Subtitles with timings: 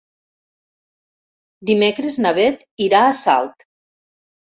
[1.69, 3.67] Dimecres na Beth irà a Salt.